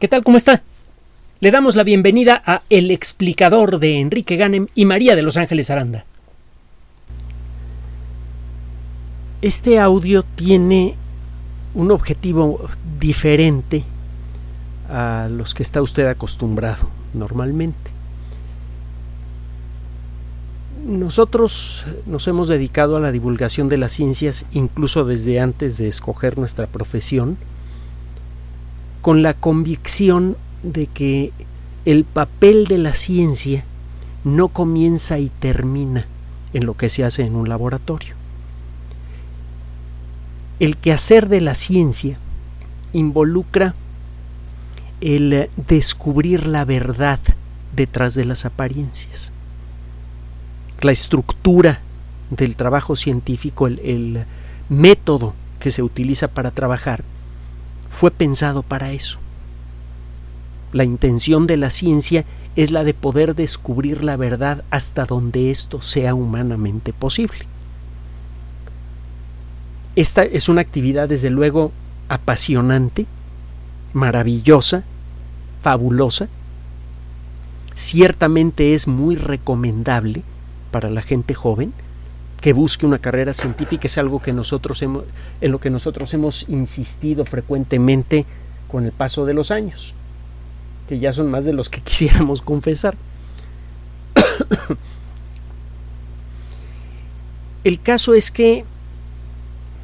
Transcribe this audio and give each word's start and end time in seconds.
¿Qué 0.00 0.08
tal? 0.08 0.24
¿Cómo 0.24 0.36
está? 0.36 0.62
Le 1.38 1.52
damos 1.52 1.76
la 1.76 1.84
bienvenida 1.84 2.42
a 2.44 2.62
El 2.68 2.90
explicador 2.90 3.78
de 3.78 4.00
Enrique 4.00 4.36
Ganem 4.36 4.66
y 4.74 4.86
María 4.86 5.14
de 5.14 5.22
Los 5.22 5.36
Ángeles 5.36 5.70
Aranda. 5.70 6.04
Este 9.40 9.78
audio 9.78 10.24
tiene 10.24 10.96
un 11.74 11.92
objetivo 11.92 12.68
diferente 12.98 13.84
a 14.90 15.28
los 15.30 15.54
que 15.54 15.62
está 15.62 15.80
usted 15.80 16.08
acostumbrado 16.08 16.88
normalmente. 17.12 17.92
Nosotros 20.84 21.86
nos 22.06 22.26
hemos 22.26 22.48
dedicado 22.48 22.96
a 22.96 23.00
la 23.00 23.12
divulgación 23.12 23.68
de 23.68 23.78
las 23.78 23.92
ciencias 23.92 24.44
incluso 24.52 25.04
desde 25.04 25.38
antes 25.38 25.78
de 25.78 25.86
escoger 25.86 26.36
nuestra 26.36 26.66
profesión, 26.66 27.38
con 29.04 29.22
la 29.22 29.34
convicción 29.34 30.34
de 30.62 30.86
que 30.86 31.30
el 31.84 32.04
papel 32.04 32.64
de 32.64 32.78
la 32.78 32.94
ciencia 32.94 33.62
no 34.24 34.48
comienza 34.48 35.18
y 35.18 35.28
termina 35.28 36.06
en 36.54 36.64
lo 36.64 36.72
que 36.72 36.88
se 36.88 37.04
hace 37.04 37.22
en 37.22 37.36
un 37.36 37.50
laboratorio. 37.50 38.14
El 40.58 40.78
quehacer 40.78 41.28
de 41.28 41.42
la 41.42 41.54
ciencia 41.54 42.16
involucra 42.94 43.74
el 45.02 45.50
descubrir 45.68 46.46
la 46.46 46.64
verdad 46.64 47.20
detrás 47.76 48.14
de 48.14 48.24
las 48.24 48.46
apariencias. 48.46 49.34
La 50.80 50.92
estructura 50.92 51.82
del 52.30 52.56
trabajo 52.56 52.96
científico, 52.96 53.66
el, 53.66 53.80
el 53.80 54.24
método 54.70 55.34
que 55.58 55.70
se 55.70 55.82
utiliza 55.82 56.28
para 56.28 56.52
trabajar, 56.52 57.04
fue 57.94 58.10
pensado 58.10 58.62
para 58.62 58.92
eso. 58.92 59.18
La 60.72 60.84
intención 60.84 61.46
de 61.46 61.56
la 61.56 61.70
ciencia 61.70 62.24
es 62.56 62.70
la 62.70 62.84
de 62.84 62.92
poder 62.92 63.34
descubrir 63.34 64.04
la 64.04 64.16
verdad 64.16 64.64
hasta 64.70 65.06
donde 65.06 65.50
esto 65.50 65.80
sea 65.80 66.14
humanamente 66.14 66.92
posible. 66.92 67.46
Esta 69.96 70.24
es 70.24 70.48
una 70.48 70.60
actividad 70.60 71.08
desde 71.08 71.30
luego 71.30 71.70
apasionante, 72.08 73.06
maravillosa, 73.92 74.82
fabulosa. 75.62 76.28
Ciertamente 77.74 78.74
es 78.74 78.88
muy 78.88 79.14
recomendable 79.14 80.22
para 80.72 80.90
la 80.90 81.02
gente 81.02 81.34
joven 81.34 81.72
que 82.44 82.52
busque 82.52 82.84
una 82.84 82.98
carrera 82.98 83.32
científica 83.32 83.86
es 83.86 83.96
algo 83.96 84.20
que 84.20 84.34
nosotros 84.34 84.82
hemos, 84.82 85.04
en 85.40 85.50
lo 85.50 85.60
que 85.60 85.70
nosotros 85.70 86.12
hemos 86.12 86.46
insistido 86.50 87.24
frecuentemente 87.24 88.26
con 88.68 88.84
el 88.84 88.92
paso 88.92 89.24
de 89.24 89.32
los 89.32 89.50
años, 89.50 89.94
que 90.86 90.98
ya 90.98 91.10
son 91.10 91.30
más 91.30 91.46
de 91.46 91.54
los 91.54 91.70
que 91.70 91.80
quisiéramos 91.84 92.42
confesar. 92.42 92.96
el 97.64 97.80
caso 97.80 98.12
es 98.12 98.30
que 98.30 98.66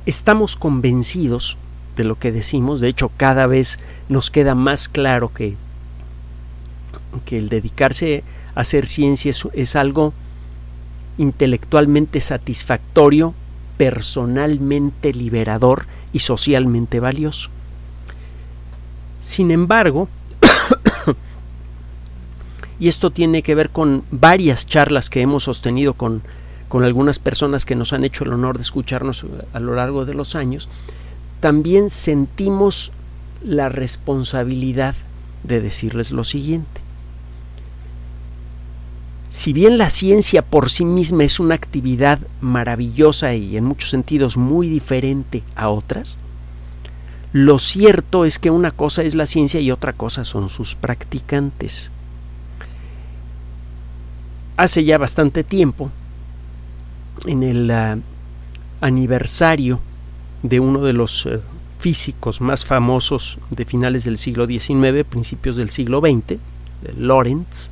estamos 0.05 0.55
convencidos 0.55 1.57
de 1.97 2.05
lo 2.05 2.19
que 2.19 2.31
decimos, 2.31 2.83
de 2.83 2.89
hecho 2.89 3.11
cada 3.17 3.47
vez 3.47 3.81
nos 4.11 4.31
queda 4.31 4.55
más 4.55 4.91
claro 4.91 5.33
que, 5.33 5.57
que 7.25 7.39
el 7.39 7.49
dedicarse 7.49 8.23
a 8.55 8.61
hacer 8.61 8.87
ciencia 8.87 9.31
es, 9.31 9.49
es 9.55 9.77
algo 9.77 10.13
intelectualmente 11.21 12.19
satisfactorio, 12.23 13.35
personalmente 13.77 15.13
liberador 15.13 15.85
y 16.15 16.21
socialmente 16.21 16.99
valioso. 16.99 17.51
Sin 19.21 19.51
embargo, 19.51 20.09
y 22.81 22.89
esto 22.89 23.11
tiene 23.11 23.43
que 23.43 23.55
ver 23.55 23.69
con 23.69 24.03
varias 24.11 24.67
charlas 24.67 25.11
que 25.11 25.21
hemos 25.21 25.45
sostenido 25.45 25.93
con, 25.93 26.23
con 26.69 26.85
algunas 26.85 27.19
personas 27.19 27.67
que 27.67 27.77
nos 27.77 27.93
han 27.93 28.05
hecho 28.05 28.25
el 28.25 28.33
honor 28.33 28.57
de 28.57 28.63
escucharnos 28.63 29.27
a 29.53 29.61
lo 29.61 29.75
largo 29.75 30.07
de 30.07 30.15
los 30.15 30.35
años, 30.35 30.71
también 31.41 31.91
sentimos 31.91 32.93
la 33.45 33.69
responsabilidad 33.69 34.95
de 35.45 35.61
decirles 35.61 36.13
lo 36.13 36.25
siguiente 36.25 36.80
si 39.31 39.53
bien 39.53 39.79
la 39.79 39.91
ciencia 39.91 40.43
por 40.43 40.71
sí 40.71 40.85
misma 40.85 41.23
es 41.23 41.39
una 41.39 41.55
actividad 41.55 42.19
maravillosa 42.41 43.33
y 43.33 43.57
en 43.57 43.65
muchos 43.65 43.91
sentidos 43.91 44.37
muy 44.37 44.69
diferente 44.69 45.45
a 45.55 45.69
otras, 45.69 46.19
lo 47.33 47.61
cierto 47.61 48.25
es 48.25 48.41
que 48.41 48.51
una 48.51 48.73
cosa 48.73 49.05
es 49.05 49.15
la 49.15 49.27
ciencia 49.27 49.61
y 49.61 49.71
otra 49.71 49.93
cosa 49.93 50.25
son 50.25 50.49
sus 50.49 50.75
practicantes. 50.75 51.93
Hace 54.57 54.83
ya 54.83 54.99
bastante 54.99 55.45
tiempo, 55.45 55.93
en 57.27 57.45
el 57.45 57.71
uh, 57.71 58.01
aniversario 58.85 59.79
de 60.43 60.59
uno 60.59 60.81
de 60.81 60.93
los 60.93 61.25
uh, 61.27 61.39
físicos 61.79 62.41
más 62.41 62.65
famosos 62.65 63.39
de 63.51 63.65
finales 63.65 64.03
del 64.03 64.19
siglo 64.19 64.49
XIX, 64.49 65.05
principios 65.09 65.55
del 65.55 65.71
siglo 65.71 66.01
XX, 66.01 66.41
Lorentz, 66.99 67.71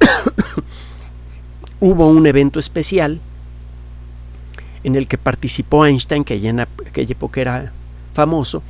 hubo 1.80 2.06
un 2.06 2.26
evento 2.26 2.58
especial 2.58 3.20
en 4.82 4.94
el 4.94 5.08
que 5.08 5.18
participó 5.18 5.86
Einstein, 5.86 6.24
que 6.24 6.34
en 6.48 6.60
aquella 6.60 7.12
época 7.12 7.40
era 7.40 7.72
famoso, 8.14 8.62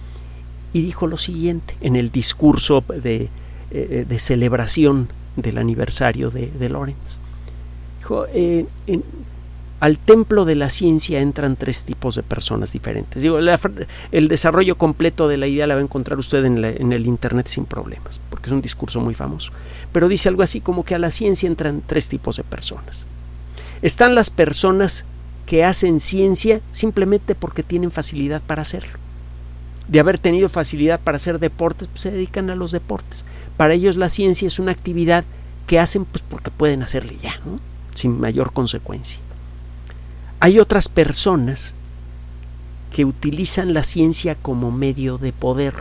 y 0.73 0.83
dijo 0.83 1.07
lo 1.07 1.17
siguiente 1.17 1.77
en 1.81 1.97
el 1.97 2.11
discurso 2.11 2.83
de, 2.89 3.29
eh, 3.71 4.19
celebración 4.19 5.09
del 5.37 5.59
aniversario 5.59 6.31
de, 6.31 6.51
de. 6.69 6.95
Dijo, 8.01 8.27
eh, 8.33 8.67
en, 8.87 9.05
al 9.81 9.99
templo 9.99 10.45
de 10.45 10.55
la 10.55 10.69
ciencia 10.69 11.21
entran 11.21 11.57
tres 11.57 11.85
tipos 11.85 12.15
de 12.15 12.23
personas 12.23 12.75
diferentes. 12.75 13.23
Digo, 13.23 13.39
el 13.39 14.29
desarrollo 14.29 14.77
completo 14.77 15.27
de 15.27 15.39
la 15.39 15.47
idea 15.47 15.67
la 15.67 15.75
va 15.75 15.81
a 15.81 15.85
encontrar 15.85 16.19
usted 16.19 16.45
en, 16.45 16.61
la, 16.61 16.69
en, 16.69 16.93
el 16.93 17.07
Internet 17.07 17.47
sin 17.47 17.65
problemas, 17.65 18.21
porque 18.29 18.47
es 18.47 18.53
un 18.53 18.61
discurso 18.61 19.01
muy 19.01 19.15
famoso. 19.15 19.53
Pero 19.91 20.09
dice 20.09 20.29
algo 20.29 20.43
así 20.43 20.61
como 20.61 20.85
que 20.85 20.95
a 20.95 20.99
la 20.99 21.11
ciencia 21.11 21.47
entran 21.47 21.83
tres 21.87 22.11
tipos 22.11 22.37
de 22.37 22.45
personas. 22.45 23.07
Están 23.81 24.15
las 24.15 24.29
personas 24.29 25.07
que 25.47 25.65
hacen 25.65 25.99
ciencia 25.99 26.61
simplemente 26.73 27.35
porque 27.35 27.63
tienen 27.63 27.91
facilidad 27.91 28.43
para 28.43 28.63
hacerlo. 28.63 28.99
De 29.89 29.99
haber 29.99 30.19
tenido 30.19 30.51
facilidad 30.51 31.01
para 31.01 31.17
hacer 31.17 31.39
deportes, 31.39 31.89
pues 31.89 32.03
se 32.03 32.11
dedican 32.11 32.51
a 32.51 32.55
los 32.55 32.71
deportes. 32.71 33.25
Para 33.57 33.73
ellos 33.73 33.97
la 33.97 34.11
ciencia 34.11 34.47
es 34.47 34.59
una 34.59 34.73
actividad 34.73 35.25
que 35.67 35.79
hacen 35.79 36.05
pues 36.05 36.23
porque 36.29 36.51
pueden 36.51 36.83
hacerle 36.83 37.17
ya, 37.17 37.41
sin 37.95 38.21
mayor 38.21 38.53
consecuencia. 38.53 39.21
Hay 40.43 40.59
otras 40.59 40.89
personas 40.89 41.75
que 42.95 43.05
utilizan 43.05 43.75
la 43.75 43.83
ciencia 43.83 44.35
como 44.35 44.71
medio 44.71 45.19
de 45.19 45.35
poder 45.35 45.75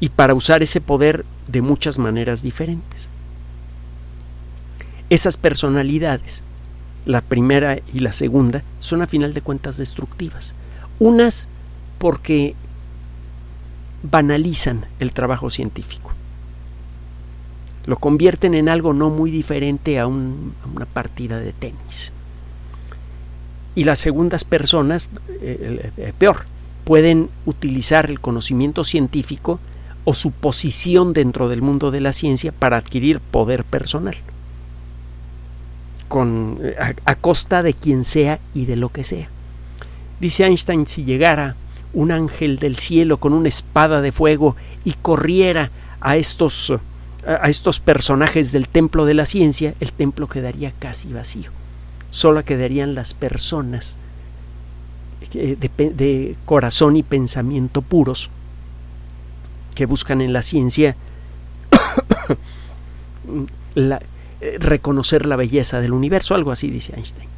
y 0.00 0.08
para 0.08 0.32
usar 0.32 0.62
ese 0.62 0.80
poder 0.80 1.26
de 1.48 1.60
muchas 1.60 1.98
maneras 1.98 2.42
diferentes. 2.42 3.10
Esas 5.10 5.36
personalidades, 5.36 6.44
la 7.04 7.20
primera 7.20 7.78
y 7.92 7.98
la 7.98 8.14
segunda, 8.14 8.62
son 8.80 9.02
a 9.02 9.06
final 9.06 9.34
de 9.34 9.42
cuentas 9.42 9.76
destructivas. 9.76 10.54
Unas 10.98 11.48
porque 11.98 12.54
banalizan 14.02 14.86
el 14.98 15.12
trabajo 15.12 15.50
científico. 15.50 16.12
Lo 17.84 17.96
convierten 17.96 18.54
en 18.54 18.70
algo 18.70 18.94
no 18.94 19.10
muy 19.10 19.30
diferente 19.30 19.98
a, 19.98 20.04
a 20.04 20.06
una 20.06 20.86
partida 20.92 21.38
de 21.38 21.52
tenis 21.52 22.14
y 23.78 23.84
las 23.84 24.00
segundas 24.00 24.42
personas, 24.42 25.08
eh, 25.40 25.92
eh, 25.98 26.12
peor, 26.18 26.38
pueden 26.82 27.30
utilizar 27.46 28.10
el 28.10 28.18
conocimiento 28.18 28.82
científico 28.82 29.60
o 30.02 30.14
su 30.14 30.32
posición 30.32 31.12
dentro 31.12 31.48
del 31.48 31.62
mundo 31.62 31.92
de 31.92 32.00
la 32.00 32.12
ciencia 32.12 32.50
para 32.50 32.76
adquirir 32.76 33.20
poder 33.20 33.62
personal, 33.62 34.16
con, 36.08 36.58
eh, 36.60 36.74
a, 36.76 36.92
a 37.08 37.14
costa 37.14 37.62
de 37.62 37.72
quien 37.72 38.02
sea 38.02 38.40
y 38.52 38.64
de 38.64 38.74
lo 38.74 38.88
que 38.88 39.04
sea. 39.04 39.28
Dice 40.18 40.44
Einstein, 40.44 40.84
si 40.84 41.04
llegara 41.04 41.54
un 41.94 42.10
ángel 42.10 42.58
del 42.58 42.74
cielo 42.74 43.18
con 43.18 43.32
una 43.32 43.46
espada 43.48 44.00
de 44.00 44.10
fuego 44.10 44.56
y 44.84 44.94
corriera 44.94 45.70
a 46.00 46.16
estos, 46.16 46.72
a 47.24 47.48
estos 47.48 47.78
personajes 47.78 48.50
del 48.50 48.66
templo 48.66 49.06
de 49.06 49.14
la 49.14 49.24
ciencia, 49.24 49.74
el 49.78 49.92
templo 49.92 50.26
quedaría 50.26 50.72
casi 50.80 51.12
vacío 51.12 51.52
solo 52.10 52.44
quedarían 52.44 52.94
las 52.94 53.14
personas 53.14 53.96
de, 55.32 55.56
de, 55.56 56.36
corazón 56.44 56.96
y 56.96 57.02
pensamiento 57.02 57.82
puros 57.82 58.30
que 59.74 59.86
buscan 59.86 60.20
en 60.20 60.32
la 60.32 60.42
ciencia 60.42 60.96
eh, 63.76 63.98
reconocer 64.58 65.26
la 65.26 65.36
belleza 65.36 65.80
del 65.80 65.92
universo, 65.92 66.34
algo 66.34 66.52
así 66.52 66.70
dice 66.70 66.94
Einstein. 66.96 67.28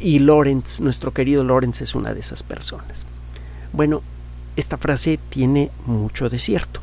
Y 0.00 0.18
Lorentz, 0.18 0.80
nuestro 0.80 1.12
querido 1.12 1.44
Lorentz, 1.44 1.82
es 1.82 1.94
una 1.94 2.14
de 2.14 2.20
esas 2.20 2.42
personas. 2.42 3.04
Bueno, 3.72 4.02
esta 4.56 4.78
frase 4.78 5.18
tiene 5.28 5.70
mucho 5.84 6.28
de 6.28 6.38
cierto 6.38 6.80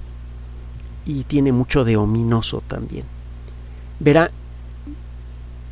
y 1.06 1.24
tiene 1.24 1.52
mucho 1.52 1.84
de 1.84 1.98
ominoso 1.98 2.62
también. 2.68 3.06
Verá, 4.00 4.32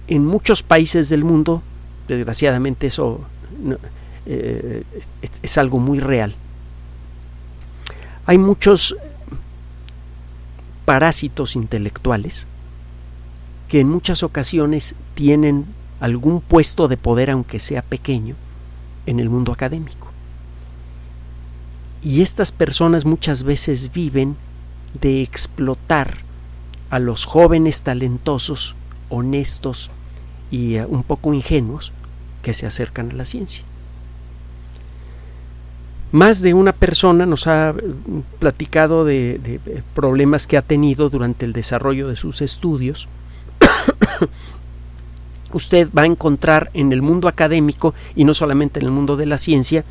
en 0.09 0.25
muchos 0.25 0.63
países 0.63 1.07
del 1.09 1.23
mundo, 1.23 1.61
desgraciadamente 2.07 2.87
eso 2.87 3.21
eh, 4.25 4.83
es 5.43 5.57
algo 5.57 5.77
muy 5.77 5.99
real, 5.99 6.33
hay 8.25 8.39
muchos 8.39 8.97
parásitos 10.85 11.55
intelectuales 11.55 12.47
que 13.67 13.79
en 13.79 13.89
muchas 13.89 14.23
ocasiones 14.23 14.95
tienen 15.13 15.67
algún 15.99 16.41
puesto 16.41 16.87
de 16.87 16.97
poder, 16.97 17.29
aunque 17.29 17.59
sea 17.59 17.83
pequeño, 17.83 18.35
en 19.05 19.19
el 19.19 19.29
mundo 19.29 19.51
académico. 19.51 20.09
Y 22.01 22.23
estas 22.23 22.51
personas 22.51 23.05
muchas 23.05 23.43
veces 23.43 23.91
viven 23.91 24.35
de 24.99 25.21
explotar 25.21 26.17
a 26.89 26.97
los 26.97 27.25
jóvenes 27.25 27.83
talentosos, 27.83 28.75
honestos 29.09 29.91
y 30.51 30.75
eh, 30.75 30.85
un 30.85 31.03
poco 31.03 31.33
ingenuos 31.33 31.91
que 32.41 32.53
se 32.53 32.65
acercan 32.65 33.11
a 33.11 33.15
la 33.15 33.25
ciencia. 33.25 33.63
Más 36.11 36.41
de 36.41 36.53
una 36.55 36.71
persona 36.71 37.25
nos 37.25 37.47
ha 37.47 37.73
mm, 37.73 38.39
platicado 38.39 39.05
de, 39.05 39.39
de 39.43 39.83
problemas 39.93 40.47
que 40.47 40.57
ha 40.57 40.61
tenido 40.61 41.09
durante 41.09 41.45
el 41.45 41.53
desarrollo 41.53 42.07
de 42.07 42.15
sus 42.15 42.41
estudios. 42.41 43.07
Usted 45.53 45.89
va 45.97 46.03
a 46.03 46.07
encontrar 46.07 46.69
en 46.73 46.93
el 46.93 47.01
mundo 47.01 47.27
académico 47.27 47.93
y 48.15 48.23
no 48.23 48.33
solamente 48.33 48.79
en 48.79 48.85
el 48.85 48.91
mundo 48.91 49.17
de 49.17 49.25
la 49.25 49.37
ciencia 49.37 49.83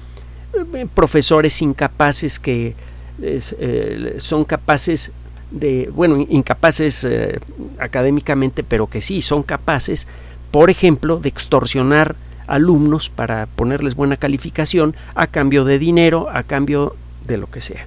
eh, 0.54 0.87
profesores 0.93 1.61
incapaces 1.61 2.38
que 2.38 2.75
eh, 3.20 4.14
son 4.19 4.44
capaces 4.44 5.12
de, 5.50 5.90
bueno, 5.94 6.25
incapaces 6.28 7.04
eh, 7.04 7.38
académicamente, 7.78 8.64
pero 8.64 8.87
que 8.87 9.00
sí 9.00 9.20
son 9.20 9.43
capaces, 9.43 10.08
por 10.50 10.71
ejemplo, 10.71 11.19
de 11.19 11.29
extorsionar 11.29 12.17
alumnos 12.47 13.11
para 13.11 13.47
ponerles 13.47 13.95
buena 13.95 14.17
calificación 14.17 14.97
a 15.15 15.27
cambio 15.27 15.65
de 15.65 15.79
dinero, 15.79 16.29
a 16.31 16.43
cambio 16.43 16.97
de 17.27 17.37
lo 17.37 17.50
que 17.50 17.61
sea, 17.61 17.87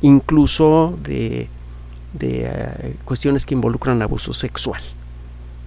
incluso 0.00 0.98
de, 1.02 1.48
de 2.12 2.96
cuestiones 3.04 3.46
que 3.46 3.54
involucran 3.54 4.02
abuso 4.02 4.32
sexual. 4.32 4.82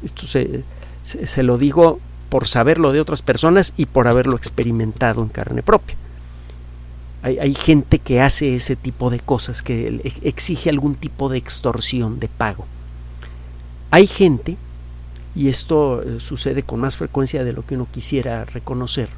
Esto 0.03 0.25
se, 0.27 0.63
se 1.03 1.43
lo 1.43 1.57
digo 1.57 1.99
por 2.31 2.47
saberlo 2.47 2.93
de 2.93 3.01
otras 3.01 3.21
personas 3.21 3.73
y 3.75 3.87
por 3.87 4.07
haberlo 4.07 4.37
experimentado 4.37 5.21
en 5.21 5.29
carne 5.29 5.63
propia. 5.63 5.97
Hay, 7.23 7.53
gente 7.53 7.99
que 7.99 8.19
hace 8.19 8.55
ese 8.55 8.75
tipo 8.75 9.11
de 9.11 9.19
cosas, 9.19 9.61
que 9.61 10.01
exige 10.23 10.71
algún 10.71 10.95
tipo 10.95 11.29
de 11.29 11.37
extorsión, 11.37 12.19
de 12.19 12.27
pago. 12.27 12.65
Hay 13.91 14.07
gente, 14.07 14.57
y 15.35 15.47
esto 15.47 16.01
eh, 16.01 16.19
sucede 16.19 16.63
con 16.63 16.79
más 16.79 16.97
frecuencia 16.97 17.43
de 17.43 17.53
lo 17.53 17.65
que 17.65 17.75
uno 17.75 17.87
quisiera 17.91 18.45
reconocer, 18.45 19.09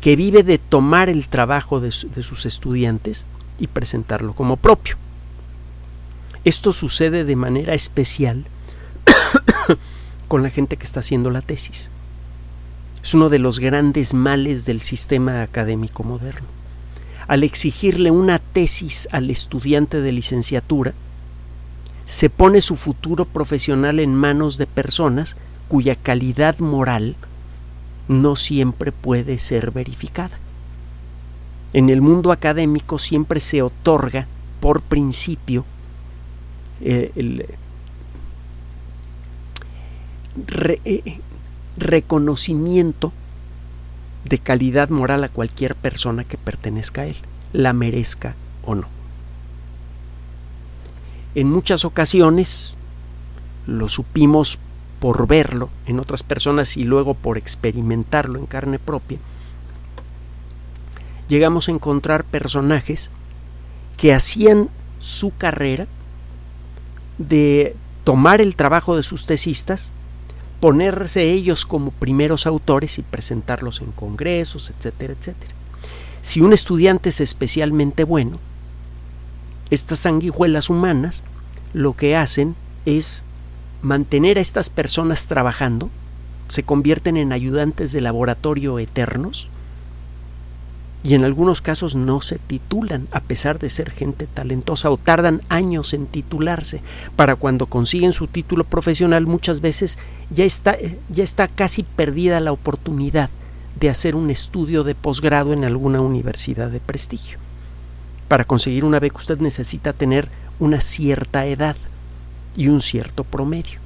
que 0.00 0.16
vive 0.16 0.42
de 0.42 0.58
tomar 0.58 1.08
el 1.08 1.28
trabajo 1.28 1.80
de 1.80 1.90
sus 1.90 2.46
estudiantes 2.46 3.26
y 3.58 3.66
presentarlo 3.66 4.32
como 4.32 4.56
propio. 4.56 4.96
Esto 6.44 6.72
sucede 6.72 7.24
de 7.24 7.36
manera 7.36 7.74
especial 7.74 8.44
con 10.28 10.42
la 10.42 10.50
gente 10.50 10.76
que 10.76 10.84
está 10.84 11.00
haciendo 11.00 11.30
la 11.30 11.42
tesis. 11.42 11.90
Es 13.02 13.14
uno 13.14 13.28
de 13.28 13.38
los 13.38 13.58
grandes 13.58 14.14
males 14.14 14.64
del 14.64 14.80
sistema 14.80 15.42
académico 15.42 16.04
moderno. 16.04 16.46
Al 17.26 17.42
exigirle 17.44 18.10
una 18.10 18.38
tesis 18.38 19.08
al 19.12 19.30
estudiante 19.30 20.00
de 20.00 20.12
licenciatura, 20.12 20.94
se 22.08 22.30
pone 22.30 22.62
su 22.62 22.74
futuro 22.74 23.26
profesional 23.26 24.00
en 24.00 24.14
manos 24.14 24.56
de 24.56 24.66
personas 24.66 25.36
cuya 25.68 25.94
calidad 25.94 26.58
moral 26.58 27.16
no 28.08 28.34
siempre 28.34 28.92
puede 28.92 29.38
ser 29.38 29.72
verificada. 29.72 30.38
En 31.74 31.90
el 31.90 32.00
mundo 32.00 32.32
académico 32.32 32.98
siempre 32.98 33.40
se 33.40 33.60
otorga 33.60 34.26
por 34.58 34.80
principio 34.80 35.66
eh, 36.80 37.12
el, 37.14 37.44
eh, 40.86 41.20
reconocimiento 41.76 43.12
de 44.24 44.38
calidad 44.38 44.88
moral 44.88 45.24
a 45.24 45.28
cualquier 45.28 45.74
persona 45.74 46.24
que 46.24 46.38
pertenezca 46.38 47.02
a 47.02 47.06
él, 47.06 47.16
la 47.52 47.74
merezca 47.74 48.34
o 48.64 48.74
no. 48.74 48.97
En 51.34 51.50
muchas 51.50 51.84
ocasiones 51.84 52.74
lo 53.66 53.88
supimos 53.88 54.58
por 55.00 55.26
verlo 55.26 55.68
en 55.86 56.00
otras 56.00 56.22
personas 56.22 56.76
y 56.76 56.84
luego 56.84 57.14
por 57.14 57.38
experimentarlo 57.38 58.38
en 58.38 58.46
carne 58.46 58.78
propia, 58.78 59.18
llegamos 61.28 61.68
a 61.68 61.72
encontrar 61.72 62.24
personajes 62.24 63.10
que 63.96 64.14
hacían 64.14 64.68
su 64.98 65.32
carrera 65.36 65.86
de 67.18 67.76
tomar 68.04 68.40
el 68.40 68.56
trabajo 68.56 68.96
de 68.96 69.02
sus 69.02 69.26
tesistas, 69.26 69.92
ponerse 70.60 71.30
ellos 71.30 71.66
como 71.66 71.90
primeros 71.90 72.46
autores 72.46 72.98
y 72.98 73.02
presentarlos 73.02 73.80
en 73.80 73.92
congresos, 73.92 74.70
etcétera, 74.70 75.14
etcétera. 75.18 75.52
Si 76.20 76.40
un 76.40 76.52
estudiante 76.52 77.10
es 77.10 77.20
especialmente 77.20 78.04
bueno, 78.04 78.38
estas 79.70 80.00
sanguijuelas 80.00 80.70
humanas 80.70 81.24
lo 81.74 81.94
que 81.94 82.16
hacen 82.16 82.54
es 82.86 83.24
mantener 83.82 84.38
a 84.38 84.40
estas 84.40 84.70
personas 84.70 85.26
trabajando, 85.26 85.90
se 86.48 86.62
convierten 86.62 87.16
en 87.16 87.32
ayudantes 87.32 87.92
de 87.92 88.00
laboratorio 88.00 88.78
eternos, 88.78 89.50
y 91.04 91.14
en 91.14 91.24
algunos 91.24 91.62
casos 91.62 91.94
no 91.94 92.20
se 92.20 92.38
titulan 92.38 93.06
a 93.12 93.20
pesar 93.20 93.58
de 93.58 93.70
ser 93.70 93.90
gente 93.90 94.26
talentosa 94.26 94.90
o 94.90 94.96
tardan 94.96 95.42
años 95.48 95.94
en 95.94 96.06
titularse. 96.06 96.80
Para 97.14 97.36
cuando 97.36 97.66
consiguen 97.66 98.12
su 98.12 98.26
título 98.26 98.64
profesional 98.64 99.26
muchas 99.26 99.60
veces 99.60 99.98
ya 100.30 100.44
está, 100.44 100.76
ya 101.08 101.22
está 101.22 101.46
casi 101.46 101.84
perdida 101.84 102.40
la 102.40 102.52
oportunidad 102.52 103.30
de 103.78 103.90
hacer 103.90 104.16
un 104.16 104.30
estudio 104.30 104.82
de 104.82 104.96
posgrado 104.96 105.52
en 105.52 105.64
alguna 105.64 106.00
universidad 106.00 106.68
de 106.68 106.80
prestigio. 106.80 107.38
Para 108.28 108.44
conseguir 108.44 108.84
una 108.84 109.00
beca 109.00 109.16
usted 109.16 109.38
necesita 109.38 109.92
tener 109.92 110.28
una 110.60 110.80
cierta 110.80 111.46
edad 111.46 111.76
y 112.56 112.68
un 112.68 112.80
cierto 112.80 113.24
promedio. 113.24 113.80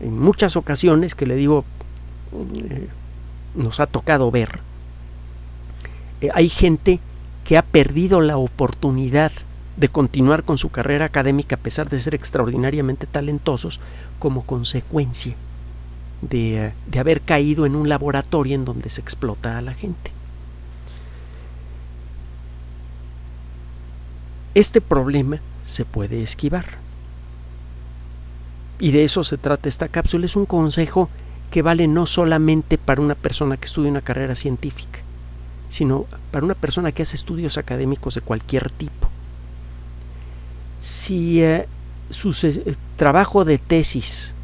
En 0.00 0.18
muchas 0.18 0.56
ocasiones 0.56 1.14
que 1.14 1.26
le 1.26 1.36
digo 1.36 1.64
eh, 2.54 2.88
nos 3.54 3.80
ha 3.80 3.86
tocado 3.86 4.30
ver, 4.30 4.60
eh, 6.20 6.28
hay 6.34 6.50
gente 6.50 7.00
que 7.44 7.56
ha 7.56 7.62
perdido 7.62 8.20
la 8.20 8.36
oportunidad 8.36 9.32
de 9.76 9.88
continuar 9.88 10.42
con 10.42 10.58
su 10.58 10.70
carrera 10.70 11.06
académica 11.06 11.56
a 11.56 11.60
pesar 11.60 11.88
de 11.88 12.00
ser 12.00 12.14
extraordinariamente 12.14 13.06
talentosos 13.06 13.80
como 14.18 14.42
consecuencia 14.44 15.34
de, 16.22 16.66
eh, 16.66 16.72
de 16.86 16.98
haber 16.98 17.22
caído 17.22 17.64
en 17.64 17.76
un 17.76 17.88
laboratorio 17.88 18.54
en 18.54 18.64
donde 18.64 18.90
se 18.90 19.00
explota 19.00 19.56
a 19.56 19.62
la 19.62 19.74
gente. 19.74 20.10
Este 24.56 24.80
problema 24.80 25.38
se 25.66 25.84
puede 25.84 26.22
esquivar. 26.22 26.64
Y 28.78 28.90
de 28.90 29.04
eso 29.04 29.22
se 29.22 29.36
trata 29.36 29.68
esta 29.68 29.88
cápsula. 29.88 30.24
Es 30.24 30.34
un 30.34 30.46
consejo 30.46 31.10
que 31.50 31.60
vale 31.60 31.86
no 31.86 32.06
solamente 32.06 32.78
para 32.78 33.02
una 33.02 33.14
persona 33.14 33.58
que 33.58 33.66
estudia 33.66 33.90
una 33.90 34.00
carrera 34.00 34.34
científica, 34.34 35.00
sino 35.68 36.06
para 36.30 36.46
una 36.46 36.54
persona 36.54 36.90
que 36.90 37.02
hace 37.02 37.16
estudios 37.16 37.58
académicos 37.58 38.14
de 38.14 38.22
cualquier 38.22 38.70
tipo. 38.70 39.10
Si 40.78 41.42
eh, 41.42 41.68
su 42.08 42.34
trabajo 42.96 43.44
de 43.44 43.58
tesis 43.58 44.34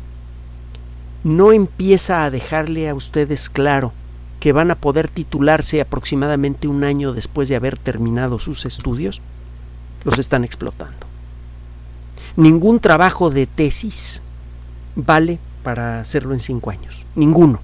no 1.25 1.53
empieza 1.53 2.27
a 2.27 2.31
dejarle 2.31 2.91
a 2.91 2.95
ustedes 2.95 3.49
claro 3.49 3.95
que 4.41 4.53
van 4.53 4.71
a 4.73 4.75
poder 4.75 5.09
titularse 5.09 5.81
aproximadamente 5.81 6.69
un 6.69 6.85
año 6.85 7.15
después 7.15 7.49
de 7.49 7.57
haber 7.57 7.79
terminado 7.79 8.39
sus 8.39 8.67
estudios, 8.67 9.23
los 10.05 10.19
están 10.19 10.45
explotando. 10.45 11.07
Ningún 12.37 12.81
trabajo 12.81 13.31
de 13.31 13.47
tesis 13.47 14.23
vale 14.97 15.39
para 15.63 16.01
hacerlo 16.01 16.35
en 16.35 16.41
cinco 16.41 16.71
años. 16.71 17.05
Ninguno. 17.15 17.61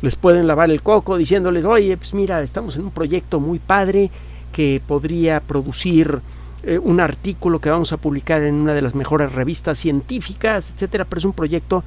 Les 0.00 0.16
pueden 0.16 0.46
lavar 0.46 0.70
el 0.70 0.82
coco 0.82 1.16
diciéndoles, 1.16 1.64
oye, 1.64 1.96
pues 1.96 2.14
mira, 2.14 2.40
estamos 2.42 2.76
en 2.76 2.84
un 2.84 2.90
proyecto 2.90 3.40
muy 3.40 3.58
padre 3.58 4.10
que 4.52 4.80
podría 4.86 5.40
producir 5.40 6.20
eh, 6.62 6.78
un 6.78 7.00
artículo 7.00 7.60
que 7.60 7.70
vamos 7.70 7.92
a 7.92 7.96
publicar 7.96 8.42
en 8.42 8.54
una 8.54 8.74
de 8.74 8.82
las 8.82 8.94
mejores 8.94 9.32
revistas 9.32 9.78
científicas, 9.78 10.70
etcétera, 10.72 11.04
pero 11.04 11.18
es 11.18 11.24
un 11.24 11.32
proyecto, 11.32 11.82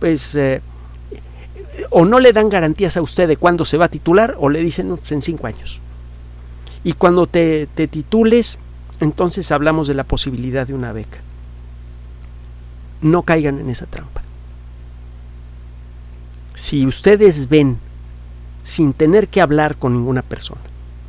pues, 0.00 0.34
eh, 0.36 0.60
o 1.90 2.04
no 2.04 2.20
le 2.20 2.32
dan 2.32 2.48
garantías 2.48 2.96
a 2.96 3.02
usted 3.02 3.28
de 3.28 3.36
cuándo 3.36 3.64
se 3.64 3.76
va 3.76 3.86
a 3.86 3.90
titular 3.90 4.36
o 4.38 4.48
le 4.48 4.60
dicen 4.60 4.96
pues 4.96 5.12
en 5.12 5.20
cinco 5.20 5.46
años. 5.46 5.80
Y 6.84 6.92
cuando 6.94 7.26
te, 7.26 7.66
te 7.74 7.88
titules, 7.88 8.58
entonces 9.00 9.50
hablamos 9.52 9.86
de 9.86 9.94
la 9.94 10.04
posibilidad 10.04 10.66
de 10.66 10.74
una 10.74 10.92
beca. 10.92 11.18
No 13.02 13.22
caigan 13.22 13.58
en 13.58 13.70
esa 13.70 13.86
trampa. 13.86 14.22
Si 16.54 16.86
ustedes 16.86 17.48
ven, 17.48 17.78
sin 18.62 18.94
tener 18.94 19.28
que 19.28 19.42
hablar 19.42 19.76
con 19.76 19.92
ninguna 19.92 20.22
persona, 20.22 20.62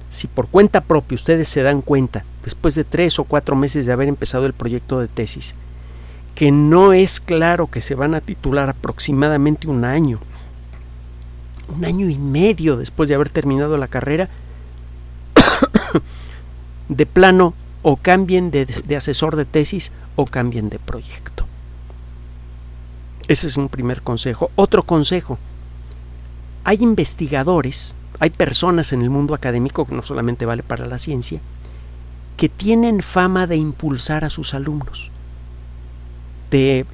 si 0.09 0.27
por 0.27 0.47
cuenta 0.47 0.81
propia 0.81 1.15
ustedes 1.15 1.47
se 1.47 1.63
dan 1.63 1.81
cuenta, 1.81 2.23
después 2.43 2.75
de 2.75 2.83
tres 2.83 3.19
o 3.19 3.23
cuatro 3.23 3.55
meses 3.55 3.85
de 3.85 3.93
haber 3.93 4.09
empezado 4.09 4.45
el 4.45 4.53
proyecto 4.53 4.99
de 4.99 5.07
tesis, 5.07 5.55
que 6.35 6.51
no 6.51 6.93
es 6.93 7.19
claro 7.19 7.67
que 7.67 7.81
se 7.81 7.95
van 7.95 8.13
a 8.13 8.21
titular 8.21 8.69
aproximadamente 8.69 9.67
un 9.67 9.85
año, 9.85 10.19
un 11.75 11.83
año 11.83 12.09
y 12.09 12.17
medio 12.17 12.77
después 12.77 13.09
de 13.09 13.15
haber 13.15 13.29
terminado 13.29 13.77
la 13.77 13.87
carrera, 13.87 14.29
de 16.89 17.05
plano 17.05 17.53
o 17.89 17.95
cambien 17.95 18.51
de, 18.51 18.67
asesor 18.97 19.37
de 19.37 19.45
tesis 19.45 19.93
o 20.17 20.25
cambien 20.25 20.67
de 20.67 20.77
proyecto. 20.77 21.45
Ese 23.29 23.47
es 23.47 23.55
un 23.55 23.69
primer 23.69 24.01
consejo. 24.01 24.51
Otro 24.55 24.83
consejo. 24.83 25.39
Hay 26.65 26.79
investigadores 26.81 27.95
hay 28.19 28.31
personas 28.31 28.93
en 28.93 29.01
el 29.01 29.09
mundo 29.09 29.35
académico, 29.35 29.85
que 29.85 29.95
no 29.95 30.01
solamente 30.01 30.45
vale 30.45 30.63
para 30.63 30.85
la 30.85 30.97
ciencia, 30.97 31.39
que 32.35 32.49
tienen 32.49 33.01
fama 33.01 33.47
de 33.47 33.57
impulsar 33.57 34.25
a 34.25 34.29
sus 34.29 34.53
alumnos, 34.53 35.11
de, 36.49 36.85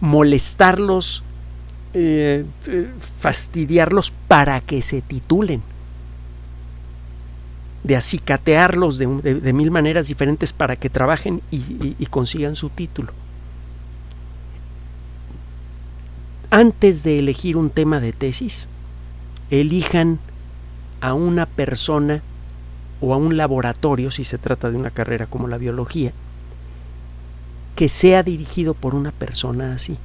molestarlos, 0.00 1.24
eh, 1.94 2.44
fastidiarlos 3.18 4.12
para 4.28 4.60
que 4.60 4.82
se 4.82 5.00
titulen, 5.00 5.62
de 7.82 7.96
acicatearlos 7.96 8.98
de, 8.98 9.06
de, 9.06 9.52
mil 9.52 9.70
maneras 9.70 10.08
diferentes 10.08 10.52
para 10.52 10.76
que 10.76 10.90
trabajen 10.90 11.40
y, 11.50 11.96
y 11.98 12.06
consigan 12.06 12.56
su 12.56 12.68
título. 12.68 13.12
Antes 16.50 17.04
de 17.04 17.18
elegir 17.18 17.56
un 17.56 17.70
tema 17.70 18.00
de 18.00 18.12
tesis, 18.12 18.68
elijan 19.50 20.18
a 21.00 21.14
una 21.14 21.46
persona 21.46 22.22
o 23.00 23.14
a 23.14 23.16
un 23.16 23.36
laboratorio, 23.36 24.10
si 24.10 24.24
se 24.24 24.38
trata 24.38 24.70
de 24.70 24.76
una 24.76 24.90
carrera 24.90 25.26
como 25.26 25.48
la 25.48 25.58
biología, 25.58 26.12
que 27.76 27.88
sea 27.88 28.22
dirigido 28.22 28.74
por 28.74 28.94
una 28.94 29.10
persona 29.10 29.72
así. 29.74 29.96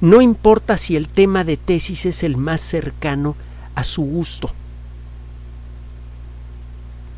No 0.00 0.22
importa 0.22 0.76
si 0.76 0.96
el 0.96 1.08
tema 1.08 1.44
de 1.44 1.56
tesis 1.56 2.06
es 2.06 2.22
el 2.22 2.36
más 2.36 2.60
cercano 2.60 3.34
a 3.74 3.84
su 3.84 4.02
gusto. 4.02 4.50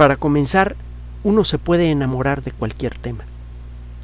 Para 0.01 0.17
comenzar, 0.17 0.77
uno 1.25 1.45
se 1.45 1.59
puede 1.59 1.91
enamorar 1.91 2.43
de 2.43 2.53
cualquier 2.53 2.97
tema. 2.97 3.25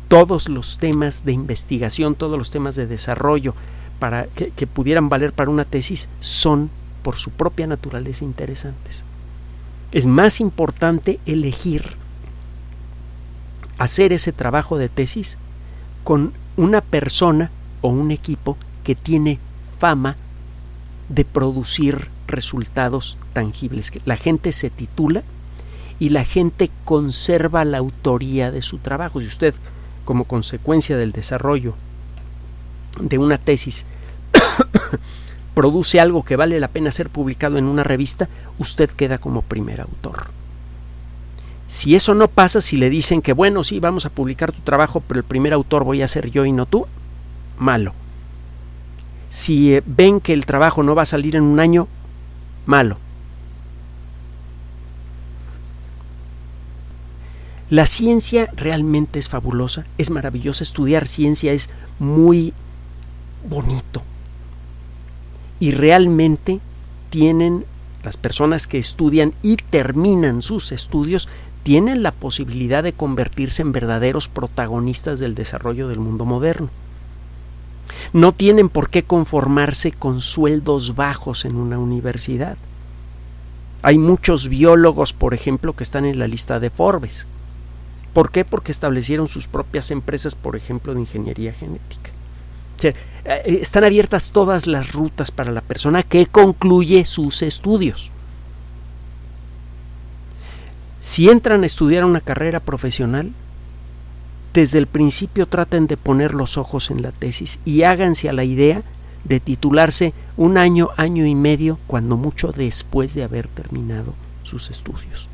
Todos 0.09 0.51
los 0.51 0.77
temas 0.77 1.25
de 1.25 1.33
investigación, 1.33 2.15
todos 2.15 2.39
los 2.39 2.51
temas 2.51 2.77
de 2.77 2.87
desarrollo, 2.87 3.55
para 3.99 4.27
que, 4.27 4.51
que 4.51 4.67
pudieran 4.67 5.09
valer 5.09 5.33
para 5.33 5.51
una 5.51 5.65
tesis 5.65 6.11
son 6.21 6.69
por 7.03 7.17
su 7.17 7.31
propia 7.31 7.67
naturaleza 7.67 8.27
interesantes. 8.27 9.07
Es 9.91 10.07
más 10.07 10.43
importante 10.43 11.19
elegir 11.25 11.97
hacer 13.79 14.13
ese 14.13 14.33
trabajo 14.33 14.77
de 14.77 14.91
tesis 14.91 15.39
con 16.05 16.35
una 16.59 16.83
persona 16.83 17.51
o 17.81 17.89
un 17.89 18.11
equipo 18.11 18.59
que 18.85 18.97
tiene 18.97 19.39
fama 19.79 20.17
de 21.09 21.25
producir 21.25 22.11
resultados 22.27 23.17
tangibles. 23.33 23.91
La 24.05 24.19
gente 24.19 24.53
se 24.53 24.69
titula 24.69 25.23
y 25.99 26.11
la 26.11 26.25
gente 26.25 26.71
conserva 26.85 27.65
la 27.65 27.79
autoría 27.79 28.51
de 28.51 28.63
su 28.63 28.79
trabajo. 28.79 29.21
Si 29.21 29.27
usted, 29.27 29.55
como 30.05 30.25
consecuencia 30.25 30.97
del 30.97 31.13
desarrollo 31.13 31.75
de 33.01 33.19
una 33.19 33.39
tesis 33.39 33.87
produce 35.55 36.01
algo 36.01 36.25
que 36.25 36.37
vale 36.37 36.61
la 36.61 36.69
pena 36.69 36.91
ser 36.91 37.09
publicado 37.11 37.59
en 37.59 37.67
una 37.67 37.83
revista, 37.83 38.29
usted 38.59 38.91
queda 38.91 39.19
como 39.19 39.43
primer 39.43 39.81
autor. 39.81 40.29
Si 41.67 41.97
eso 41.97 42.15
no 42.15 42.29
pasa, 42.29 42.61
si 42.61 42.77
le 42.77 42.91
dicen 42.91 43.23
que 43.23 43.33
bueno, 43.33 43.65
sí, 43.65 43.81
vamos 43.81 44.07
a 44.07 44.11
publicar 44.11 44.53
tu 44.53 44.61
trabajo, 44.61 45.03
pero 45.07 45.19
el 45.19 45.25
primer 45.25 45.53
autor 45.53 45.85
voy 45.85 46.03
a 46.03 46.09
ser 46.09 46.31
yo 46.31 46.45
y 46.45 46.53
no 46.53 46.67
tú, 46.67 46.87
malo. 47.59 47.93
Si 49.29 49.75
eh, 49.75 49.83
ven 49.85 50.21
que 50.21 50.33
el 50.33 50.47
trabajo 50.47 50.83
no 50.83 50.95
va 50.95 51.03
a 51.03 51.07
salir 51.07 51.35
en 51.35 51.43
un 51.43 51.59
año, 51.59 51.89
malo. 52.67 52.99
La 57.69 57.87
ciencia 57.87 58.49
realmente 58.55 59.19
es 59.19 59.29
fabulosa, 59.29 59.87
es 59.99 60.11
maravillosa, 60.11 60.63
estudiar 60.63 61.07
ciencia 61.07 61.53
es 61.53 61.69
muy 61.99 62.53
bonito. 63.49 64.03
Y 65.59 65.73
realmente 65.73 66.61
tienen 67.11 67.65
las 68.05 68.17
personas 68.17 68.69
que 68.69 68.79
estudian 68.79 69.35
y 69.43 69.57
terminan 69.57 70.43
sus 70.43 70.71
estudios 70.71 71.29
tienen 71.65 72.05
la 72.05 72.13
posibilidad 72.13 72.85
de 72.85 72.93
convertirse 72.93 73.63
en 73.63 73.73
verdaderos 73.73 74.29
protagonistas 74.29 75.19
del 75.19 75.35
desarrollo 75.35 75.89
del 75.89 75.99
mundo 75.99 76.25
moderno. 76.25 76.71
No 78.13 78.31
tienen 78.31 78.69
por 78.69 78.89
qué 78.89 79.03
conformarse 79.03 79.91
con 79.91 80.21
sueldos 80.21 80.95
bajos 80.95 81.45
en 81.45 81.57
una 81.57 81.81
universidad. 81.81 82.57
Hay 83.83 83.99
muchos 83.99 84.49
biólogos, 84.49 85.13
por 85.13 85.35
ejemplo, 85.35 85.73
que 85.73 85.83
están 85.83 86.05
en 86.05 86.21
la 86.21 86.29
lista 86.29 86.61
de 86.61 86.71
Forbes. 86.71 87.27
¿Por 88.17 88.31
qué? 88.31 88.47
Porque 88.47 88.73
establecieron 88.73 89.29
sus 89.29 89.47
propias 89.47 89.91
empresas, 89.91 90.35
por 90.35 90.57
ejemplo, 90.57 90.95
de 90.95 91.01
ingeniería 91.01 91.53
genética. 91.53 92.13
Eh, 92.83 92.95
están 93.45 93.85
abiertas 93.85 94.31
todas 94.31 94.67
las 94.67 94.95
rutas 94.95 95.31
para 95.31 95.53
la 95.53 95.61
persona 95.61 96.03
que 96.03 96.25
concluye 96.25 97.05
sus 97.05 97.43
estudios. 97.43 98.11
Si 100.99 101.29
entran 101.29 101.63
a 101.63 101.67
estudiar 101.67 102.07
una 102.07 102.23
carrera 102.23 102.61
profesional, 102.61 103.33
desde 104.55 104.79
el 104.79 104.87
principio 104.87 105.47
traten 105.47 105.87
de 105.87 105.99
poner 105.99 106.33
los 106.33 106.57
ojos 106.57 106.91
en 106.91 107.03
la 107.03 107.13
tesis 107.13 107.61
y 107.67 107.83
háganse 107.83 108.31
a 108.31 108.33
la 108.33 108.45
idea 108.45 108.83
de 109.25 109.41
titularse 109.41 110.15
un 110.39 110.57
año, 110.57 110.89
año 110.97 111.27
y 111.27 111.35
medio, 111.35 111.79
cuando 111.87 112.17
mucho 112.17 112.51
después 112.51 113.13
de 113.13 113.25
haber 113.25 113.47
terminado 113.49 114.15
sus 114.43 114.71
estudios. 114.71 115.29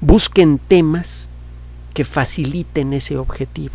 Busquen 0.00 0.58
temas 0.58 1.30
que 1.94 2.04
faciliten 2.04 2.92
ese 2.92 3.16
objetivo 3.16 3.74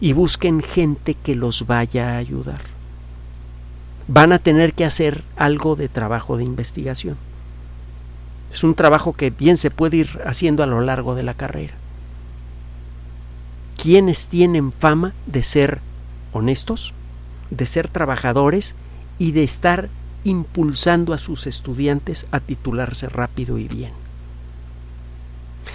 y 0.00 0.12
busquen 0.12 0.62
gente 0.62 1.14
que 1.14 1.34
los 1.34 1.66
vaya 1.66 2.14
a 2.14 2.16
ayudar. 2.16 2.62
Van 4.08 4.32
a 4.32 4.38
tener 4.38 4.72
que 4.72 4.84
hacer 4.84 5.24
algo 5.36 5.76
de 5.76 5.88
trabajo 5.88 6.36
de 6.36 6.44
investigación. 6.44 7.16
Es 8.52 8.64
un 8.64 8.74
trabajo 8.74 9.12
que 9.12 9.30
bien 9.30 9.56
se 9.56 9.70
puede 9.70 9.98
ir 9.98 10.20
haciendo 10.24 10.62
a 10.62 10.66
lo 10.66 10.80
largo 10.80 11.14
de 11.14 11.22
la 11.22 11.34
carrera. 11.34 11.74
Quienes 13.80 14.28
tienen 14.28 14.72
fama 14.72 15.12
de 15.26 15.42
ser 15.42 15.80
honestos, 16.32 16.92
de 17.50 17.66
ser 17.66 17.88
trabajadores 17.88 18.74
y 19.18 19.32
de 19.32 19.44
estar 19.44 19.88
impulsando 20.24 21.14
a 21.14 21.18
sus 21.18 21.46
estudiantes 21.46 22.26
a 22.30 22.40
titularse 22.40 23.08
rápido 23.08 23.58
y 23.58 23.68
bien. 23.68 23.99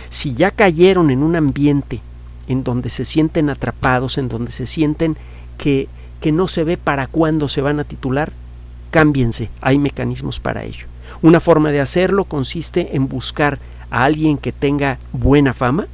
Si 0.09 0.33
ya 0.33 0.51
cayeron 0.51 1.11
en 1.11 1.23
un 1.23 1.35
ambiente 1.35 2.01
en 2.47 2.63
donde 2.63 2.89
se 2.89 3.05
sienten 3.05 3.49
atrapados, 3.49 4.17
en 4.17 4.29
donde 4.29 4.51
se 4.51 4.65
sienten 4.65 5.17
que, 5.57 5.87
que 6.21 6.31
no 6.31 6.47
se 6.47 6.63
ve 6.63 6.77
para 6.77 7.07
cuándo 7.07 7.47
se 7.47 7.61
van 7.61 7.79
a 7.79 7.83
titular, 7.83 8.31
cámbiense, 8.91 9.49
hay 9.61 9.77
mecanismos 9.77 10.39
para 10.39 10.63
ello. 10.63 10.87
Una 11.21 11.39
forma 11.39 11.71
de 11.71 11.81
hacerlo 11.81 12.25
consiste 12.25 12.95
en 12.95 13.07
buscar 13.07 13.59
a 13.89 14.03
alguien 14.03 14.37
que 14.37 14.51
tenga 14.51 14.99
buena 15.11 15.53
fama, 15.53 15.87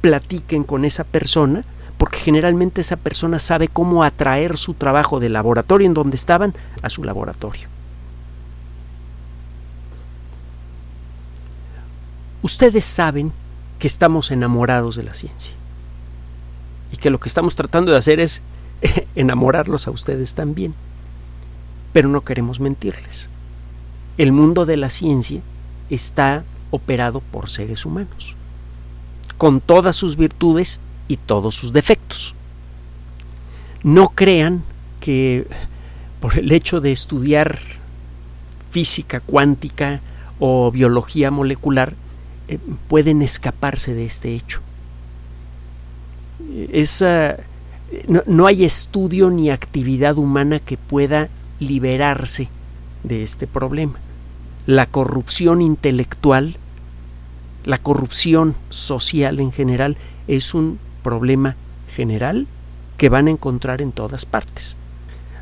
platiquen 0.00 0.64
con 0.64 0.84
esa 0.84 1.04
persona, 1.04 1.64
porque 1.98 2.18
generalmente 2.18 2.80
esa 2.80 2.96
persona 2.96 3.38
sabe 3.38 3.68
cómo 3.68 4.02
atraer 4.02 4.58
su 4.58 4.74
trabajo 4.74 5.20
del 5.20 5.34
laboratorio 5.34 5.86
en 5.86 5.94
donde 5.94 6.16
estaban 6.16 6.54
a 6.82 6.90
su 6.90 7.04
laboratorio. 7.04 7.68
Ustedes 12.42 12.84
saben 12.84 13.32
que 13.78 13.86
estamos 13.86 14.30
enamorados 14.30 14.96
de 14.96 15.04
la 15.04 15.14
ciencia 15.14 15.54
y 16.92 16.96
que 16.96 17.10
lo 17.10 17.18
que 17.20 17.28
estamos 17.28 17.56
tratando 17.56 17.92
de 17.92 17.98
hacer 17.98 18.20
es 18.20 18.42
enamorarlos 19.14 19.86
a 19.86 19.90
ustedes 19.90 20.34
también. 20.34 20.74
Pero 21.92 22.08
no 22.08 22.22
queremos 22.22 22.60
mentirles. 22.60 23.30
El 24.18 24.32
mundo 24.32 24.66
de 24.66 24.76
la 24.76 24.90
ciencia 24.90 25.40
está 25.88 26.44
operado 26.70 27.20
por 27.20 27.48
seres 27.48 27.86
humanos, 27.86 28.36
con 29.38 29.60
todas 29.60 29.94
sus 29.94 30.16
virtudes 30.16 30.80
y 31.06 31.16
todos 31.16 31.54
sus 31.54 31.72
defectos. 31.72 32.34
No 33.82 34.08
crean 34.10 34.64
que 35.00 35.46
por 36.20 36.38
el 36.38 36.50
hecho 36.52 36.80
de 36.80 36.92
estudiar 36.92 37.58
física 38.70 39.20
cuántica 39.20 40.00
o 40.38 40.70
biología 40.70 41.30
molecular 41.30 41.94
eh, 42.52 42.58
pueden 42.88 43.22
escaparse 43.22 43.94
de 43.94 44.04
este 44.04 44.34
hecho. 44.34 44.60
no, 48.08 48.22
no 48.26 48.46
hay 48.46 48.64
estudio 48.64 49.30
ni 49.30 49.50
actividad 49.50 50.18
humana 50.18 50.58
que 50.58 50.76
pueda 50.76 51.28
liberarse 51.60 52.48
de 53.04 53.22
este 53.22 53.46
problema. 53.46 53.98
La 54.66 54.86
corrupción 54.86 55.60
intelectual, 55.60 56.56
la 57.64 57.78
corrupción 57.78 58.54
social 58.70 59.40
en 59.40 59.52
general, 59.52 59.96
es 60.28 60.54
un 60.54 60.78
problema 61.02 61.56
general 61.94 62.46
que 62.96 63.08
van 63.08 63.26
a 63.26 63.30
encontrar 63.30 63.82
en 63.82 63.92
todas 63.92 64.24
partes. 64.24 64.76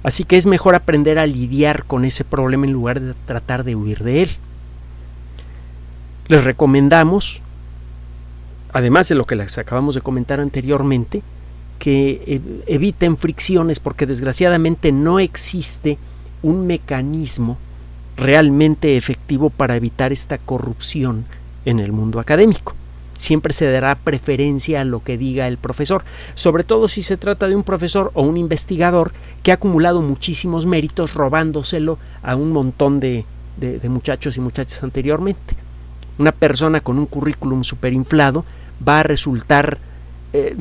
Así 0.03 0.25
que 0.25 0.37
es 0.37 0.47
mejor 0.47 0.75
aprender 0.75 1.19
a 1.19 1.27
lidiar 1.27 1.85
con 1.85 2.05
ese 2.05 2.25
problema 2.25 2.67
en 2.67 2.73
lugar 2.73 3.01
de 3.01 3.15
tratar 3.27 3.65
de 3.65 3.77
huir 3.77 4.03
de 4.03 4.23
él. 4.23 4.31
Les 6.31 6.45
recomendamos, 6.45 7.43
además 8.73 9.09
de 9.09 9.17
lo 9.17 9.27
que 9.27 9.35
les 9.35 9.59
acabamos 9.59 9.97
de 9.97 10.01
comentar 10.01 10.39
anteriormente, 10.39 11.23
que 11.81 12.41
eviten 12.67 13.17
fricciones 13.17 13.81
porque 13.81 14.07
desgraciadamente 14.07 14.93
no 14.93 15.19
existe 15.19 15.99
un 16.43 16.69
mecanismo 16.69 17.59
realmente 18.17 18.97
efectivo 18.97 19.51
para 19.51 19.75
evitar 19.75 20.13
esta 20.13 20.39
corrupción 20.39 21.25
en 21.65 21.81
el 21.81 21.91
mundo 21.91 22.21
académico 22.21 22.77
siempre 23.21 23.53
se 23.53 23.71
dará 23.71 23.97
preferencia 23.97 24.81
a 24.81 24.85
lo 24.85 25.03
que 25.03 25.19
diga 25.19 25.47
el 25.47 25.59
profesor, 25.59 26.05
sobre 26.35 26.65
todo 26.65 26.89
si 26.89 27.03
se 27.03 27.19
trata 27.19 27.49
de 27.49 27.55
un 27.55 27.65
profesor 27.65 28.11
o 28.15 28.23
un 28.23 28.39
investigador 28.39 29.13
que 29.43 29.51
ha 29.51 29.55
acumulado 29.55 30.01
muchísimos 30.01 30.65
méritos 30.65 31.13
robándoselo 31.13 31.99
a 32.23 32.35
un 32.35 32.53
montón 32.53 32.99
de, 32.99 33.27
muchachos 33.89 34.39
y 34.39 34.41
muchachas 34.41 34.83
anteriormente. 34.83 35.60
Una 36.21 36.33
persona 36.33 36.81
con 36.83 36.99
un 36.99 37.07
currículum 37.07 37.65
superinflado 37.65 38.45
va 38.87 39.01
a 39.01 39.03
resultar 39.03 39.79
eh, 40.35 40.55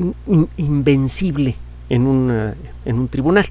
invencible 0.56 1.54
en 1.90 2.06
un, 2.06 2.30
eh, 2.32 2.54
en 2.86 2.98
un, 2.98 3.08
tribunal. 3.08 3.44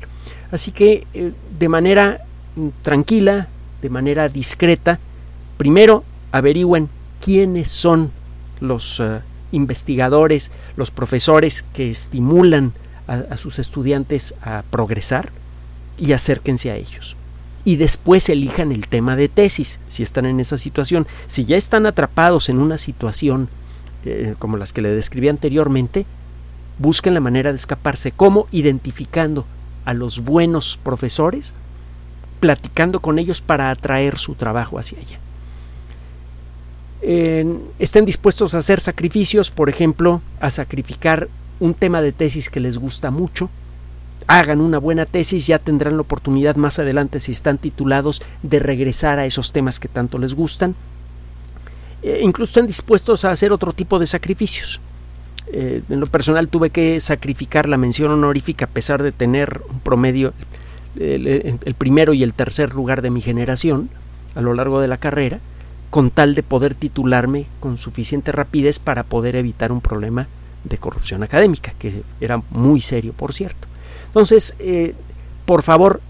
Así 0.51 0.72
que 0.72 1.06
eh, 1.13 1.34
de 1.60 1.70
manera 1.70 2.22
mm, 2.56 2.70
tranquila, 2.82 3.48
de 3.84 3.92
manera 3.92 4.28
discreta, 4.28 4.98
primero 5.58 6.04
averigüen 6.32 6.89
quiénes 7.24 7.68
son 7.68 8.10
los 8.60 9.04
investigadores, 9.51 10.51
los 10.78 10.89
profesores 10.89 11.63
que 11.74 11.92
estimulan 11.92 12.74
a, 13.06 13.38
sus 13.38 13.60
estudiantes 13.60 14.34
a 14.42 14.63
progresar 14.72 15.30
y 16.00 16.13
acérquense 16.13 16.72
a 16.72 16.75
ellos. 16.75 17.16
Y 17.70 17.76
después 17.76 18.30
elijan 18.30 18.72
el 18.72 18.88
tema 18.88 19.16
de 19.16 19.30
tesis, 19.30 19.80
si 19.88 20.02
están 20.02 20.26
en 20.26 20.40
esa 20.40 20.58
situación. 20.58 21.06
Si 21.28 21.46
ya 21.46 21.56
están 21.56 21.86
atrapados 21.86 22.50
en 22.50 22.58
una 22.58 22.80
situación 22.80 23.48
eh, 24.06 24.34
como 24.40 24.58
las 24.58 24.74
que 24.74 24.82
le 24.82 24.90
describí 24.90 25.30
anteriormente, 25.30 26.08
busquen 26.80 27.14
la 27.14 27.20
manera 27.20 27.52
de 27.52 27.58
escaparse. 27.58 28.12
¿Cómo? 28.12 28.48
Identificando 28.50 29.46
a 29.86 29.94
los 29.94 30.22
buenos 30.22 30.80
profesores, 30.82 31.54
platicando 32.40 33.02
con 33.02 33.20
ellos 33.20 33.40
para 33.40 33.70
atraer 33.70 34.18
su 34.18 34.34
trabajo 34.34 34.80
hacia 34.80 34.98
allá 34.98 35.20
estén 37.02 38.04
dispuestos 38.04 38.56
a 38.56 38.58
hacer 38.58 38.82
sacrificios, 38.82 39.52
por 39.52 39.70
ejemplo, 39.70 40.22
a 40.40 40.50
sacrificar 40.50 41.30
un 41.60 41.76
tema 41.76 42.02
de 42.02 42.12
tesis 42.12 42.50
que 42.50 42.60
les 42.60 42.78
gusta 42.78 43.12
mucho, 43.12 43.50
hagan 44.28 44.62
una 44.62 44.78
buena 44.78 45.06
tesis, 45.06 45.48
ya 45.48 45.60
tendrán 45.60 45.96
la 45.96 46.02
oportunidad 46.02 46.56
más 46.56 46.80
adelante, 46.80 47.20
si 47.20 47.32
están 47.32 47.58
titulados, 47.58 48.22
de 48.44 48.60
regresar 48.60 49.20
a 49.20 49.26
esos 49.26 49.52
temas 49.52 49.80
que 49.80 49.88
tanto 49.88 50.18
les 50.18 50.34
gustan. 50.34 50.76
Eh, 52.02 52.22
incluso 52.24 52.52
estén 52.52 52.68
dispuestos 52.68 53.26
a 53.26 53.32
hacer 53.32 53.52
otro 53.52 53.74
tipo 53.74 54.00
de 54.00 54.06
sacrificios. 54.06 54.80
Eh, 55.51 55.82
en 55.90 56.00
lo 56.00 56.08
personal 56.08 56.48
tuve 56.48 56.70
que 56.70 57.00
sacrificar 57.00 57.68
la 57.68 57.77
mención 57.77 58.12
honorífica 58.12 58.66
a 58.66 58.70
pesar 58.70 59.01
de 59.03 59.12
tener 59.12 59.62
un 59.70 59.79
promedio, 59.79 60.34
el 60.96 61.75
primero 61.77 62.14
y 62.14 62.24
el 62.24 62.34
tercer 62.34 62.74
lugar 62.74 63.01
de 63.01 63.10
mi 63.10 63.22
generación 63.22 63.90
a 64.36 64.42
lo 64.42 64.53
largo 64.53 64.82
de 64.82 64.88
la 64.88 64.98
carrera 64.98 65.40
con 65.90 66.12
tal 66.12 66.36
de 66.36 66.44
poder 66.44 66.75
titularme 66.75 67.48
con 67.60 67.77
suficiente 67.77 68.32
rapidez 68.32 68.79
para 68.79 69.03
poder 69.03 69.36
evitar 69.36 69.72
un 69.72 69.82
problema 69.82 70.27
de 70.64 70.77
corrupción 70.77 71.24
académica, 71.24 71.74
que 71.79 72.03
era 72.22 72.42
muy 72.51 72.82
serio, 72.82 73.14
por 73.14 73.34
cierto. 73.34 73.68
Entonces, 74.09 74.55
eh, 74.59 74.95
por 75.45 75.63
favor, 75.63 76.01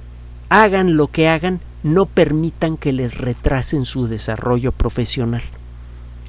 hagan 0.49 0.97
lo 0.97 1.07
que 1.07 1.27
hagan, 1.27 1.61
no 1.83 2.05
permitan 2.05 2.77
que 2.77 2.91
les 2.91 3.17
retrasen 3.17 3.85
su 3.85 4.07
desarrollo 4.07 4.71
profesional. 4.71 5.43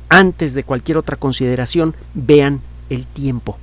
Antes 0.09 0.54
de 0.54 0.64
cualquier 0.64 0.98
otra 0.98 1.16
consideración, 1.16 1.94
vean 2.14 2.61
el 2.88 3.06
tiempo. 3.06 3.59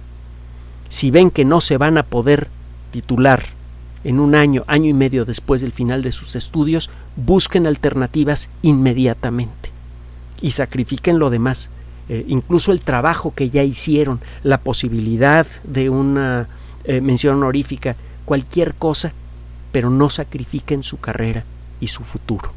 Si 0.89 1.11
ven 1.11 1.31
que 1.31 1.45
no 1.45 1.61
se 1.61 1.77
van 1.77 1.97
a 1.97 2.03
poder 2.03 2.47
titular 2.91 3.43
en 4.03 4.19
un 4.19 4.35
año, 4.35 4.63
año 4.67 4.89
y 4.89 4.93
medio 4.93 5.25
después 5.25 5.61
del 5.61 5.73
final 5.73 6.01
de 6.01 6.13
sus 6.13 6.35
estudios, 6.35 6.89
busquen 7.17 7.67
alternativas 7.67 8.49
inmediatamente 8.61 9.71
y 10.41 10.51
sacrifiquen 10.51 11.19
lo 11.19 11.29
demás, 11.29 11.69
eh, 12.09 12.23
incluso 12.27 12.71
el 12.71 12.81
trabajo 12.81 13.33
que 13.35 13.49
ya 13.49 13.63
hicieron, 13.63 14.21
la 14.43 14.59
posibilidad 14.59 15.45
de 15.63 15.89
una 15.89 16.47
eh, 16.88 17.02
mención 17.02 17.36
honorífica, 17.36 17.95
cualquier 18.26 18.73
cosa, 18.73 19.13
pero 19.71 19.89
no 19.89 20.10
sacrifiquen 20.10 20.84
su 20.84 21.00
carrera 21.00 21.43
y 21.80 21.88
su 21.88 22.04
futuro. 22.04 22.52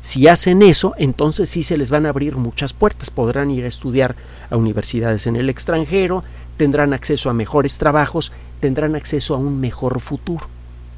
Si 0.00 0.28
hacen 0.28 0.62
eso, 0.62 0.94
entonces 0.96 1.50
sí 1.50 1.62
se 1.62 1.76
les 1.76 1.90
van 1.90 2.06
a 2.06 2.08
abrir 2.08 2.36
muchas 2.36 2.72
puertas. 2.72 3.10
Podrán 3.10 3.50
ir 3.50 3.64
a 3.64 3.68
estudiar 3.68 4.16
a 4.48 4.56
universidades 4.56 5.26
en 5.26 5.36
el 5.36 5.50
extranjero, 5.50 6.24
tendrán 6.56 6.94
acceso 6.94 7.28
a 7.28 7.34
mejores 7.34 7.78
trabajos, 7.78 8.32
tendrán 8.60 8.94
acceso 8.94 9.34
a 9.34 9.38
un 9.38 9.60
mejor 9.60 10.00
futuro. 10.00 10.46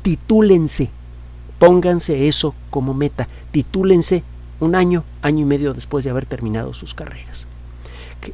Titúlense, 0.02 0.90
pónganse 1.58 2.28
eso 2.28 2.54
como 2.70 2.94
meta, 2.94 3.26
titúlense 3.50 4.22
un 4.60 4.76
año, 4.76 5.02
año 5.20 5.40
y 5.40 5.44
medio 5.44 5.74
después 5.74 6.04
de 6.04 6.10
haber 6.10 6.26
terminado 6.26 6.72
sus 6.74 6.94
carreras. 6.94 7.48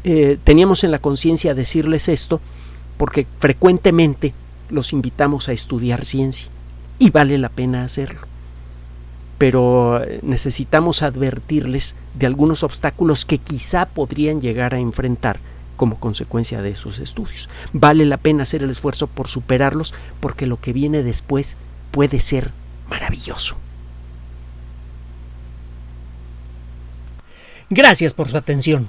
Eh, 0.05 0.39
teníamos 0.45 0.85
en 0.85 0.91
la 0.91 0.99
conciencia 0.99 1.55
decirles 1.55 2.09
esto 2.09 2.43
porque 2.99 3.27
frecuentemente 3.39 4.35
los 4.69 4.93
invitamos 4.93 5.49
a 5.49 5.53
estudiar 5.53 6.05
ciencia 6.05 6.49
y 6.99 7.11
vale 7.11 7.39
la 7.39 7.49
pena 7.49 7.85
hacerlo. 7.85 8.21
Pero 9.39 10.03
eh, 10.03 10.19
necesitamos 10.23 11.03
advertirles 11.03 11.97
de 12.15 12.27
algunos 12.27 12.63
obstáculos 12.63 13.25
que 13.25 13.39
quizá 13.39 13.87
podrían 13.87 14.41
llegar 14.41 14.75
a 14.75 14.81
enfrentar 14.81 15.39
como 15.77 16.01
consecuencia 16.01 16.61
de 16.61 16.71
esos 16.71 16.99
estudios. 16.99 17.49
Vale 17.73 18.05
la 18.05 18.17
pena 18.17 18.43
hacer 18.43 18.65
el 18.65 18.71
esfuerzo 18.71 19.07
por 19.07 19.29
superarlos 19.29 19.95
porque 20.21 20.47
lo 20.47 20.61
que 20.61 20.73
viene 20.73 21.03
después 21.05 21.57
puede 21.93 22.21
ser 22.21 22.51
maravilloso. 22.91 23.57
Gracias 27.71 28.15
por 28.15 28.29
su 28.29 28.37
atención. 28.37 28.89